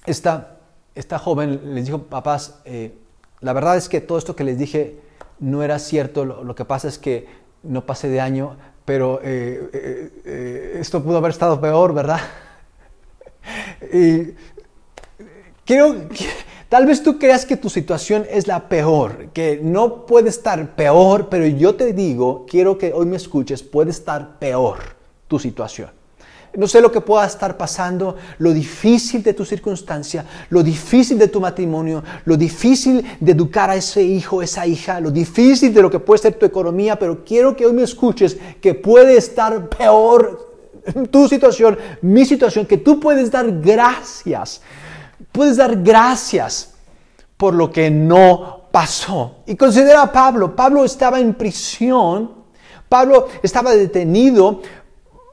[0.06, 0.58] esta,
[0.96, 2.98] esta joven les dijo, papás, eh,
[3.42, 5.00] la verdad es que todo esto que les dije
[5.40, 7.28] no era cierto, lo, que pasa es que
[7.64, 12.20] no pasé de año, pero eh, esto pudo haber estado peor, ¿verdad?
[13.94, 14.34] y
[15.66, 15.96] quiero...
[16.70, 21.28] Tal vez tú creas que tu situación es la peor, que no puede estar peor,
[21.28, 24.78] pero yo te digo, quiero que hoy me escuches, puede estar peor
[25.28, 25.90] tu situación.
[26.60, 31.30] No sé lo que pueda estar pasando, lo difícil de tu circunstancia, lo difícil de
[31.30, 35.90] tu matrimonio, lo difícil de educar a ese hijo, esa hija, lo difícil de lo
[35.90, 40.48] que puede ser tu economía, pero quiero que hoy me escuches que puede estar peor
[41.10, 44.62] tu situación, mi situación, que tú puedes dar gracias
[45.32, 46.74] Puedes dar gracias
[47.38, 49.38] por lo que no pasó.
[49.46, 50.56] Y considera a Pablo.
[50.56, 52.32] Pablo estaba en prisión.
[52.88, 54.62] Pablo estaba detenido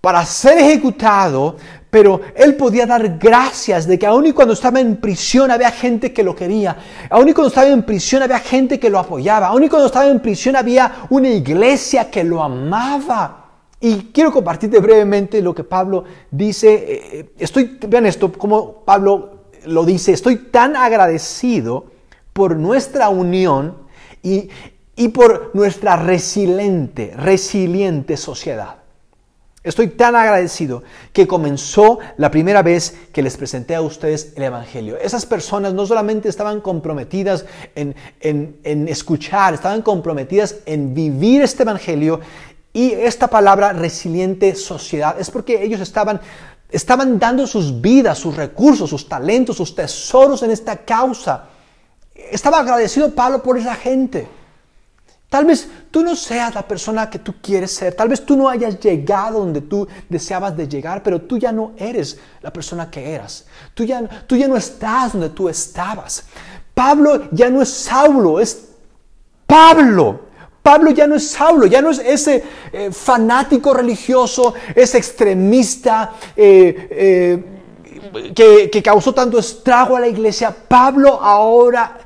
[0.07, 1.57] para ser ejecutado,
[1.91, 6.13] pero él podía dar gracias de que aun y cuando estaba en prisión había gente
[6.13, 6.77] que lo quería,
[7.11, 10.07] aun y cuando estaba en prisión había gente que lo apoyaba, aun y cuando estaba
[10.07, 13.47] en prisión había una iglesia que lo amaba.
[13.81, 16.73] Y quiero compartirte brevemente lo que Pablo dice.
[16.73, 21.87] Eh, eh, estoy, vean esto, como Pablo lo dice, estoy tan agradecido
[22.33, 23.75] por nuestra unión
[24.23, 24.51] y,
[25.09, 28.86] por nuestra resiliente, resiliente sociedad.
[29.67, 34.97] Estoy tan agradecido que comenzó la primera vez que les presenté a ustedes el Evangelio.
[34.97, 42.21] Esas personas no solamente estaban comprometidas en, en, escuchar, estaban comprometidas en vivir este Evangelio
[42.73, 46.21] y esta palabra resiliente sociedad es porque ellos estaban
[46.69, 51.45] Estaban dando sus vidas, sus recursos, sus talentos, sus tesoros en esta causa.
[52.13, 54.27] Estaba agradecido Pablo por esa gente.
[55.29, 58.49] Tal vez tú no seas la persona que tú quieres ser, tal vez tú no
[58.49, 63.13] hayas llegado donde tú deseabas de llegar, pero tú ya no eres la persona que
[63.13, 63.45] eras.
[63.75, 66.25] Tú ya, tú ya no estás donde tú estabas.
[66.73, 68.69] Pablo ya no es Saulo, es
[69.47, 70.27] Pablo.
[70.63, 76.89] Pablo ya no es Saulo, ya no es ese eh, fanático religioso, ese extremista eh,
[76.91, 80.55] eh, que, que causó tanto estrago a la iglesia.
[80.69, 82.06] Pablo ahora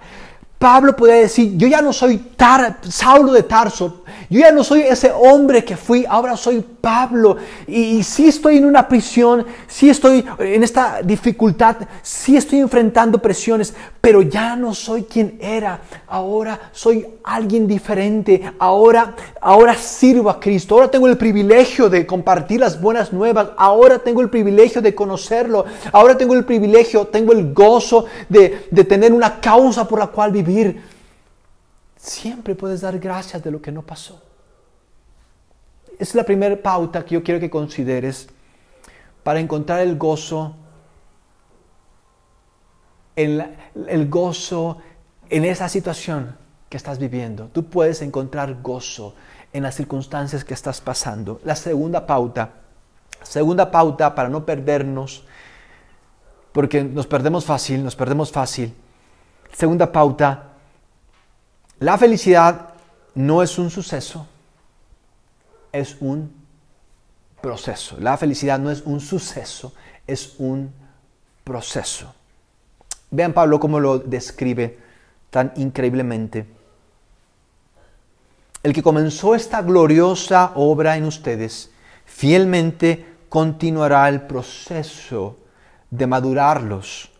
[0.61, 4.00] Pablo puede decir, yo ya no soy Tar Saulo de Tarso,
[4.31, 7.37] yo ya no soy ese hombre que fui, ahora soy Pablo.
[7.67, 13.75] Y, si estoy en una prisión, si estoy en esta dificultad, si estoy enfrentando presiones,
[14.01, 15.81] pero ya no soy quien era.
[16.07, 18.53] Ahora soy alguien diferente.
[18.61, 20.77] Ahora, ahora sirvo a Cristo.
[20.77, 23.49] Ahora tengo el privilegio de compartir las buenas nuevas.
[23.57, 25.65] Ahora tengo el privilegio de conocerlo.
[25.91, 30.31] Ahora tengo el privilegio, tengo el gozo de, de tener una causa por la cual
[30.31, 30.81] vivir
[32.01, 34.23] siempre puedes dar gracias de lo que no pasó.
[35.99, 38.29] Es la primera pauta que yo quiero que consideres
[39.23, 40.57] para encontrar el gozo,
[43.17, 44.79] el, gozo
[45.29, 46.37] en esa situación
[46.71, 47.49] que estás viviendo.
[47.49, 49.15] Tú puedes encontrar gozo
[49.53, 51.41] en las circunstancias que estás pasando.
[51.45, 52.51] La segunda pauta,
[53.23, 55.27] segunda pauta para no perdernos,
[56.53, 58.75] porque nos perdemos fácil, nos perdemos fácil.
[59.53, 60.50] Segunda pauta,
[61.81, 62.75] la felicidad
[63.15, 64.27] no es un suceso,
[65.73, 66.31] es un
[67.41, 67.97] proceso.
[67.99, 69.73] La felicidad no es un suceso,
[70.07, 70.73] es un
[71.43, 72.15] proceso.
[73.11, 74.79] Vean Pablo cómo lo describe
[75.31, 76.47] tan increíblemente.
[78.63, 81.71] El que comenzó esta gloriosa obra en ustedes,
[82.05, 85.39] fielmente continuará el proceso
[85.91, 87.11] de madurarlos,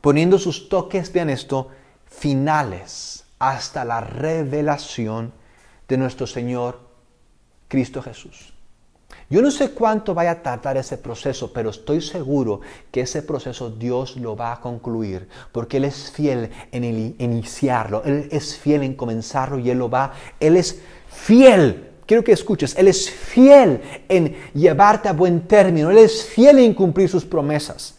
[0.00, 1.68] poniendo sus toques, vean esto,
[2.06, 5.32] finales hasta la revelación
[5.88, 6.80] de nuestro Señor
[7.68, 8.54] Cristo Jesús.
[9.30, 13.70] Yo no sé cuánto vaya a tardar ese proceso, pero estoy seguro que ese proceso
[13.70, 18.94] Dios lo va a concluir, porque Él es fiel en iniciarlo, Él es fiel en
[18.94, 21.90] comenzarlo y Él lo va, Él es fiel.
[22.06, 26.74] Quiero que escuches, Él es fiel en llevarte a buen término, Él es fiel en
[26.74, 27.93] cumplir sus promesas.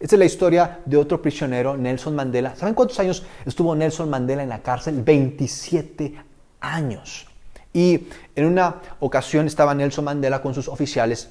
[0.00, 2.56] Esta es la historia de otro prisionero, Nelson Mandela.
[2.56, 5.02] ¿Saben cuántos años estuvo Nelson Mandela en la cárcel?
[5.02, 6.14] 27
[6.60, 7.26] años.
[7.74, 11.28] Y en una ocasión estaba Nelson Mandela con sus oficiales.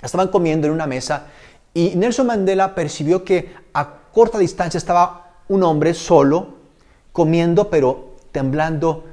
[0.00, 1.26] Estaban comiendo en una mesa
[1.74, 6.54] y Nelson Mandela percibió que a corta distancia estaba un hombre solo,
[7.10, 9.06] comiendo, pero temblando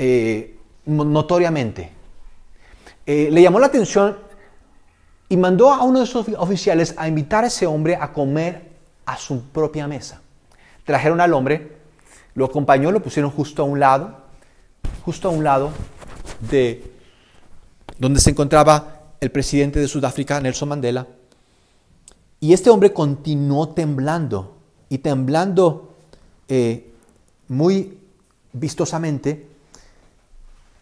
[0.00, 1.92] eh, notoriamente.
[3.06, 4.18] Eh, le llamó la atención
[5.30, 8.68] y mandó a uno de sus oficiales a invitar a ese hombre a comer
[9.06, 10.20] a su propia mesa.
[10.84, 11.76] Trajeron al hombre,
[12.34, 14.16] lo acompañó, lo pusieron justo a un lado,
[15.04, 15.70] justo a un lado
[16.50, 16.92] de
[17.96, 21.06] donde se encontraba el presidente de Sudáfrica, Nelson Mandela.
[22.40, 24.56] Y este hombre continuó temblando
[24.88, 25.94] y temblando
[26.48, 26.92] eh,
[27.46, 27.98] muy
[28.52, 29.46] vistosamente.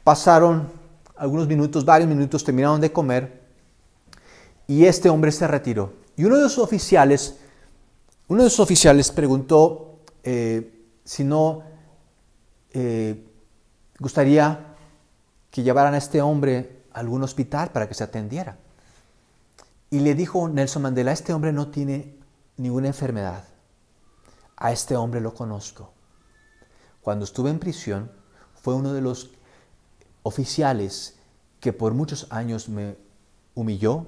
[0.05, 0.71] Pasaron
[1.19, 3.38] algunos minutos, varios minutos, terminaron de comer
[4.69, 5.95] y este hombre se retiró.
[6.17, 7.39] Y uno de los oficiales,
[8.29, 11.63] uno de los oficiales preguntó eh, si no
[12.73, 13.25] eh,
[13.99, 14.77] gustaría
[15.51, 18.59] que llevaran a este hombre a algún hospital para que se atendiera.
[19.91, 22.15] Y le dijo Nelson Mandela, este hombre no tiene
[22.59, 23.45] ninguna enfermedad.
[24.57, 25.93] A este hombre lo conozco.
[27.01, 28.13] Cuando estuve en prisión,
[28.61, 29.31] fue uno de los
[30.25, 31.17] oficiales
[31.59, 32.97] que por muchos años me
[33.55, 34.07] humilló.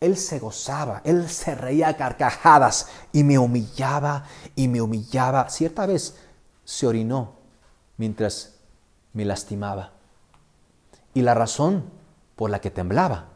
[0.00, 5.48] Él se gozaba, él se reía a carcajadas y me humillaba y me humillaba.
[5.50, 6.16] Cierta vez
[6.64, 7.34] se orinó
[7.96, 8.54] mientras
[9.12, 9.92] me lastimaba.
[11.14, 11.84] Y la razón
[12.36, 13.30] por la que temblaba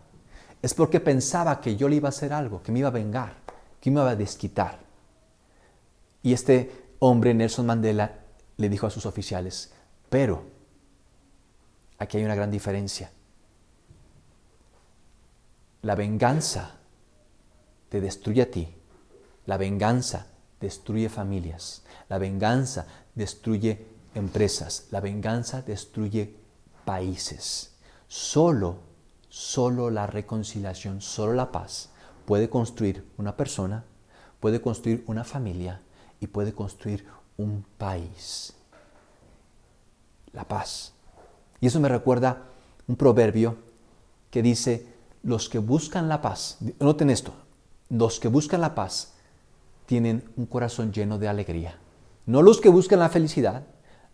[0.62, 3.34] es porque pensaba que yo le iba a hacer algo, que me iba a vengar,
[3.80, 4.78] que me iba a desquitar.
[6.22, 8.20] Y este hombre, Nelson Mandela,
[8.56, 9.72] le dijo a sus oficiales,
[10.08, 10.44] pero
[11.98, 13.10] aquí hay una gran diferencia.
[15.82, 16.78] La venganza
[17.88, 18.74] te destruye a ti,
[19.46, 20.26] la venganza
[20.60, 26.36] destruye familias, la venganza destruye empresas, la venganza destruye
[26.84, 27.74] países.
[28.08, 28.92] Solo
[29.32, 31.88] Solo la reconciliación, solo la paz
[32.26, 33.82] puede construir una persona,
[34.40, 35.80] puede construir una familia
[36.20, 37.06] y puede construir
[37.38, 38.52] un país.
[40.34, 40.92] La paz.
[41.62, 42.42] Y eso me recuerda
[42.86, 43.56] un proverbio
[44.30, 44.91] que dice,
[45.22, 47.32] los que buscan la paz, noten esto,
[47.88, 49.12] los que buscan la paz
[49.86, 51.78] tienen un corazón lleno de alegría.
[52.26, 53.64] No los que buscan la felicidad,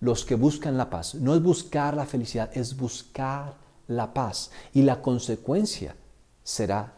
[0.00, 1.14] los que buscan la paz.
[1.14, 3.54] No es buscar la felicidad, es buscar
[3.86, 5.96] la paz y la consecuencia
[6.42, 6.94] será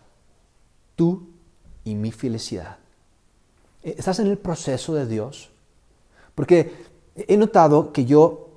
[0.97, 1.29] tú
[1.85, 2.79] y mi felicidad.
[3.83, 5.51] Eh, ¿Estás en el proceso de Dios?
[6.35, 6.73] Porque
[7.17, 8.49] he notado que yo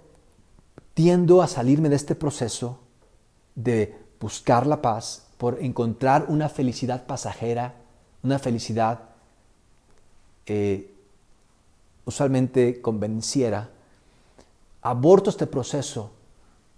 [0.94, 2.80] tiendo a salirme de este proceso
[3.56, 7.76] de buscar la paz por encontrar una felicidad pasajera,
[8.24, 9.00] una felicidad
[10.46, 10.94] eh,
[12.06, 13.70] usualmente convenciera.
[14.82, 16.12] Aborto este proceso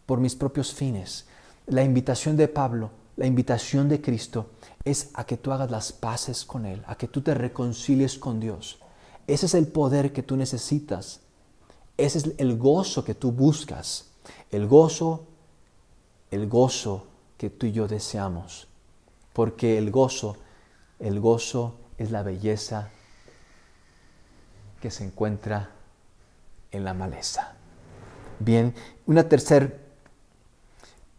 [0.05, 1.25] por mis propios fines
[1.67, 4.51] la invitación de Pablo, la invitación de Cristo
[4.83, 8.39] es a que tú hagas las paces con Él, a que tú te reconcilies con
[8.39, 8.77] Dios.
[9.25, 11.21] Ese es el poder que tú necesitas.
[11.97, 14.11] Ese es el gozo que tú buscas.
[14.51, 15.25] El gozo,
[16.29, 18.67] el gozo que tú y yo deseamos.
[19.33, 20.37] Porque el gozo,
[20.99, 22.89] el gozo es la belleza
[24.81, 25.71] que se encuentra
[26.71, 27.53] en la maleza.
[28.39, 28.73] Bien,
[29.05, 29.69] una tercera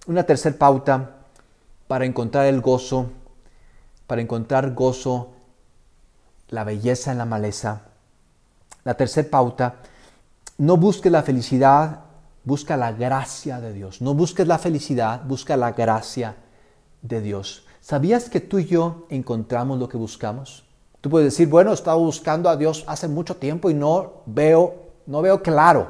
[0.07, 1.17] una tercera pauta
[1.89, 3.11] para encontrar el gozo,
[4.07, 5.33] para encontrar gozo,
[6.49, 7.83] la belleza en la maleza.
[8.85, 9.77] La tercera pauta,
[10.59, 12.05] no busques la felicidad,
[12.47, 14.01] busca la gracia de Dios.
[14.01, 16.37] No busques la felicidad, busca la gracia
[17.03, 17.67] de Dios.
[17.81, 20.65] ¿Sabías que tú y yo encontramos lo que buscamos?
[21.01, 24.75] Tú puedes decir, bueno, he estado buscando a Dios hace mucho tiempo y no veo,
[25.07, 25.89] no veo claro.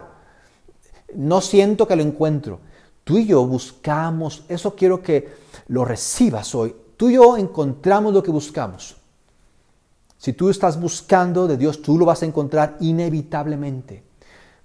[1.14, 2.60] No siento que lo encuentro.
[3.04, 5.28] Tú y yo buscamos, eso quiero que
[5.68, 6.74] lo recibas hoy.
[6.96, 8.96] Tú y yo encontramos lo que buscamos.
[10.16, 14.05] Si tú estás buscando de Dios, tú lo vas a encontrar inevitablemente.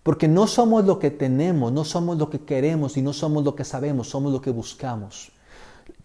[0.03, 3.55] Porque no somos lo que tenemos, no somos lo que queremos y no somos lo
[3.55, 5.31] que sabemos, somos lo que buscamos.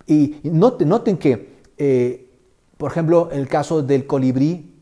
[0.06, 2.30] Y noten, noten que, eh,
[2.76, 4.74] por ejemplo, en el caso del colibrí,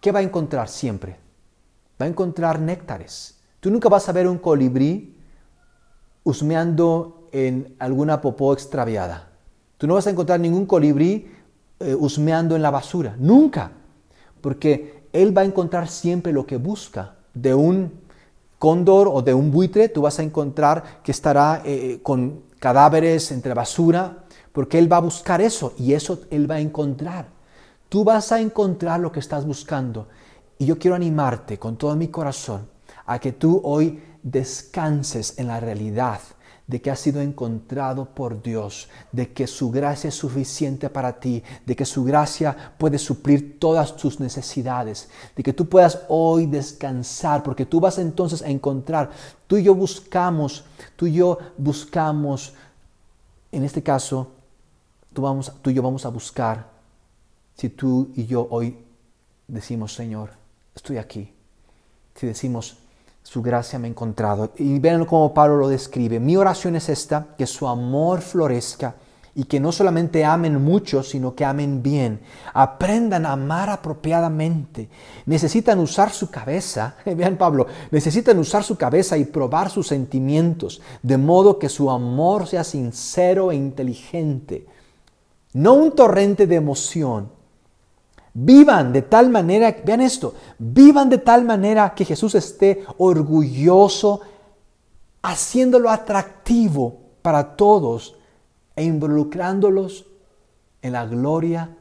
[0.00, 1.16] ¿qué va a encontrar siempre?
[2.00, 3.38] Va a encontrar néctares.
[3.60, 5.16] Tú nunca vas a ver un colibrí
[6.24, 9.30] husmeando en alguna popó extraviada.
[9.78, 11.30] Tú no vas a encontrar ningún colibrí
[11.80, 13.72] eh, husmeando en la basura, nunca,
[14.40, 17.16] porque él va a encontrar siempre lo que busca.
[17.34, 17.92] De un
[18.58, 23.54] cóndor o de un buitre, tú vas a encontrar que estará eh, con cadáveres entre
[23.54, 27.26] basura, porque él va a buscar eso y eso él va a encontrar.
[27.88, 30.08] Tú vas a encontrar lo que estás buscando.
[30.58, 32.68] Y yo quiero animarte con todo mi corazón
[33.06, 36.20] a que tú hoy descanses en la realidad
[36.72, 41.42] de que has sido encontrado por Dios, de que su gracia es suficiente para ti,
[41.66, 47.42] de que su gracia puede suplir todas tus necesidades, de que tú puedas hoy descansar,
[47.42, 49.10] porque tú vas entonces a encontrar,
[49.46, 50.64] tú y yo buscamos,
[50.96, 52.54] tú y yo buscamos,
[53.50, 54.30] en este caso,
[55.12, 56.70] tú, vamos, tú y yo vamos a buscar,
[57.54, 58.78] si tú y yo hoy
[59.46, 60.30] decimos, Señor,
[60.74, 61.34] estoy aquí,
[62.14, 62.78] si decimos,
[63.22, 64.52] su gracia me ha encontrado.
[64.56, 66.20] Y vean cómo Pablo lo describe.
[66.20, 68.94] Mi oración es esta, que su amor florezca
[69.34, 72.20] y que no solamente amen mucho, sino que amen bien.
[72.52, 74.88] Aprendan a amar apropiadamente.
[75.24, 81.16] Necesitan usar su cabeza, vean Pablo, necesitan usar su cabeza y probar sus sentimientos, de
[81.16, 84.66] modo que su amor sea sincero e inteligente.
[85.54, 87.30] No un torrente de emoción,
[88.34, 94.22] Vivan de tal manera, vean esto, vivan de tal manera que Jesús esté orgulloso,
[95.20, 98.16] haciéndolo atractivo para todos
[98.74, 100.06] e involucrándolos
[100.80, 101.76] en la gloria.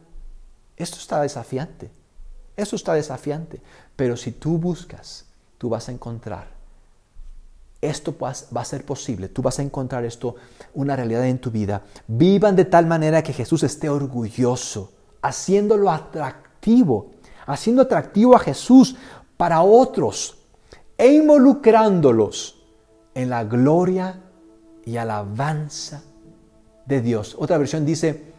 [0.75, 1.89] Esto está desafiante,
[2.57, 3.61] esto está desafiante,
[3.95, 5.25] pero si tú buscas,
[5.57, 6.59] tú vas a encontrar.
[7.79, 10.35] Esto va a ser posible, tú vas a encontrar esto,
[10.73, 11.81] una realidad en tu vida.
[12.07, 14.91] Vivan de tal manera que Jesús esté orgulloso
[15.21, 15.91] haciéndolo
[17.45, 18.95] haciendo atractivo a Jesús
[19.37, 20.37] para otros
[20.97, 22.63] e involucrándolos
[23.13, 24.21] en la gloria
[24.85, 26.03] y alabanza
[26.85, 27.35] de Dios.
[27.39, 28.33] Otra versión dice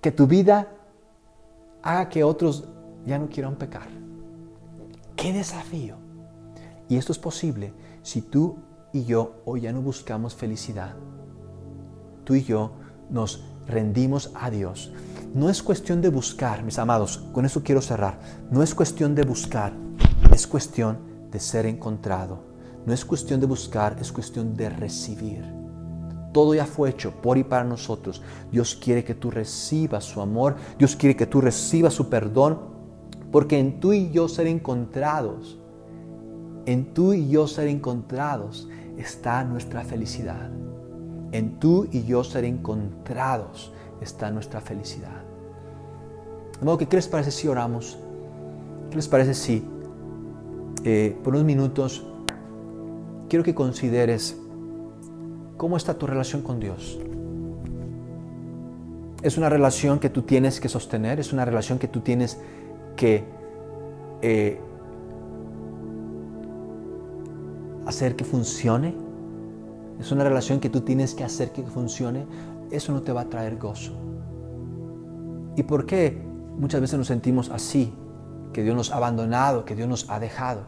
[0.00, 0.68] que tu vida
[1.82, 2.64] haga que otros
[3.06, 3.88] ya no quieran pecar.
[5.16, 5.96] ¡Qué desafío!
[6.88, 8.56] Y esto es posible si tú
[8.92, 10.94] y yo hoy ya no buscamos felicidad.
[12.24, 12.72] Tú y yo
[13.10, 14.92] nos rendimos a Dios.
[15.32, 18.18] No es cuestión de buscar, mis amados, con eso quiero cerrar.
[18.50, 19.72] No es cuestión de buscar,
[20.32, 20.98] es cuestión
[21.30, 22.40] de ser encontrado.
[22.84, 25.44] No es cuestión de buscar, es cuestión de recibir.
[26.32, 28.22] Todo ya fue hecho por y para nosotros.
[28.50, 32.58] Dios quiere que tú recibas su amor, Dios quiere que tú recibas su perdón,
[33.30, 35.60] porque en tú y yo ser encontrados,
[36.66, 38.68] en tú y yo ser encontrados
[38.98, 40.50] está nuestra felicidad.
[41.30, 45.22] En tú y yo ser encontrados está nuestra felicidad.
[46.58, 47.98] De modo que, ¿qué les parece si oramos?
[48.90, 49.64] ¿Qué les parece si
[50.84, 52.06] eh, por unos minutos
[53.28, 54.36] quiero que consideres
[55.56, 56.98] cómo está tu relación con Dios?
[59.22, 62.38] Es una relación que tú tienes que sostener, es una relación que tú tienes
[62.96, 63.24] que
[64.22, 64.58] eh,
[67.86, 68.94] hacer que funcione,
[69.98, 72.24] es una relación que tú tienes que hacer que funcione
[72.70, 73.92] eso no te va a traer gozo.
[75.56, 76.22] ¿Y por qué
[76.58, 77.92] muchas veces nos sentimos así?
[78.52, 80.62] Que Dios nos ha abandonado, que Dios nos ha dejado.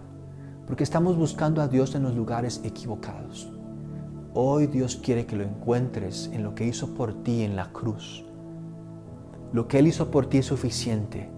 [0.66, 3.50] Porque estamos buscando a Dios en los lugares equivocados.
[4.34, 8.24] Hoy Dios quiere que lo encuentres en lo que hizo por ti en la cruz.
[9.52, 11.28] Lo que Él hizo por ti es suficiente.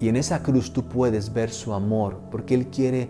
[0.00, 3.08] Y en esa cruz tú puedes ver su amor, porque Él quiere,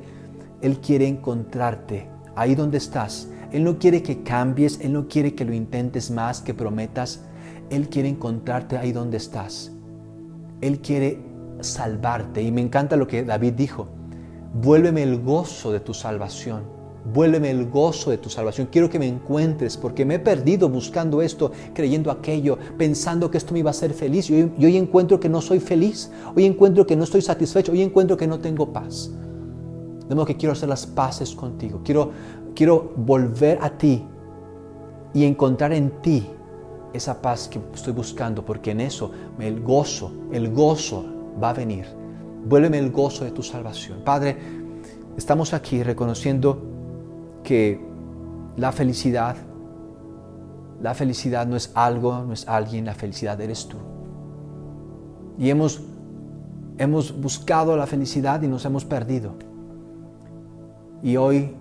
[0.60, 5.44] Él quiere encontrarte ahí donde estás él no quiere que cambies, Él no quiere que
[5.44, 7.20] lo intentes más, que prometas.
[7.70, 9.70] Él quiere encontrarte ahí donde estás.
[10.60, 11.20] Él quiere
[11.60, 12.42] salvarte.
[12.42, 13.86] Y me encanta lo que David dijo.
[14.54, 16.64] Vuélveme el gozo de tu salvación.
[17.12, 18.66] Vuélveme el gozo de tu salvación.
[18.72, 23.52] Quiero que me encuentres porque me he perdido buscando esto, creyendo aquello, pensando que esto
[23.52, 24.30] me iba a hacer feliz.
[24.30, 26.10] Y hoy, encuentro que no soy feliz.
[26.34, 27.70] Hoy encuentro que no estoy satisfecho.
[27.70, 29.12] Hoy encuentro que no tengo paz.
[30.08, 31.82] De modo que quiero hacer las paces contigo.
[31.84, 32.10] Quiero
[32.54, 34.04] quiero volver a ti
[35.12, 36.26] y encontrar en ti
[36.92, 41.04] esa paz que estoy buscando, porque en eso el gozo, el gozo
[41.42, 41.86] va a venir.
[42.46, 44.02] Vuélveme el gozo de tu salvación.
[44.04, 44.36] Padre,
[45.16, 46.62] estamos aquí reconociendo
[47.42, 47.80] que
[48.56, 49.36] la felicidad,
[50.80, 53.78] la felicidad no es algo, no es alguien, la felicidad eres tú.
[55.38, 55.82] Y hemos,
[56.78, 59.32] hemos buscado la felicidad y nos hemos perdido.
[61.02, 61.56] Y hoy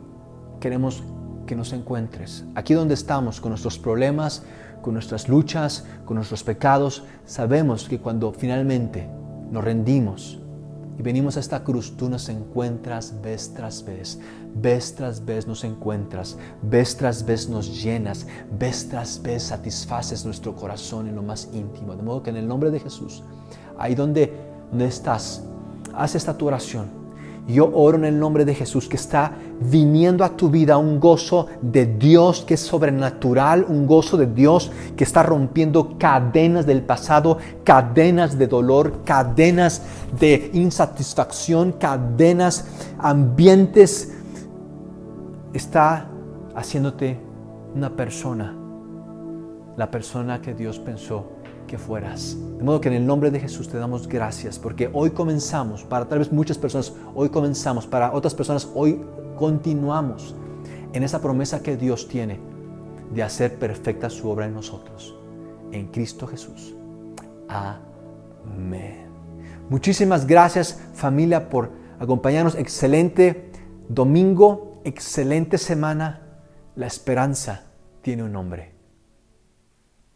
[0.63, 1.03] queremos
[1.45, 2.45] que nos encuentres.
[2.55, 4.43] Aquí donde estamos, con nuestros problemas,
[4.81, 9.09] con nuestras luchas, con nuestros pecados, sabemos que cuando finalmente
[9.51, 10.39] nos rendimos
[10.97, 14.21] y venimos a esta cruz, tú nos encuentras vez tras vez,
[14.55, 18.25] vez tras vez nos encuentras, vez tras vez nos llenas,
[18.57, 21.93] vez tras vez satisfaces nuestro corazón en lo más íntimo.
[21.93, 23.21] De modo que en el nombre de Jesús,
[23.77, 24.31] ahí donde,
[24.69, 25.43] donde estás,
[25.93, 27.02] haz esta tu oración
[27.47, 31.47] yo oro en el nombre de Jesús que está viniendo a tu vida un gozo
[31.61, 37.37] de Dios que es sobrenatural, un gozo de Dios que está rompiendo cadenas del pasado,
[37.65, 39.81] cadenas de dolor, cadenas
[40.19, 42.65] de insatisfacción, cadenas,
[42.97, 44.13] ambientes.
[45.53, 46.07] Está
[46.55, 47.19] haciéndote
[47.75, 48.55] una persona,
[49.75, 51.32] la persona que Dios pensó
[51.77, 52.37] fueras.
[52.57, 56.07] De modo que en el nombre de Jesús te damos gracias porque hoy comenzamos, para
[56.07, 59.01] tal vez muchas personas, hoy comenzamos, para otras personas, hoy
[59.37, 60.35] continuamos
[60.93, 62.39] en esa promesa que Dios tiene
[63.13, 65.15] de hacer perfecta su obra en nosotros,
[65.71, 66.75] en Cristo Jesús.
[67.47, 69.07] Amén.
[69.69, 72.55] Muchísimas gracias familia por acompañarnos.
[72.55, 73.51] Excelente
[73.87, 76.21] domingo, excelente semana.
[76.75, 77.63] La esperanza
[78.01, 78.72] tiene un nombre.